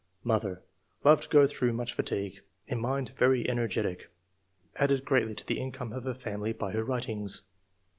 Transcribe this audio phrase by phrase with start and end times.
[0.23, 0.63] Mother—
[1.05, 2.39] Loved to go through much fatigue.
[2.65, 4.09] In mind very energetic;
[4.77, 7.43] added greatly to the income of her family by her writings."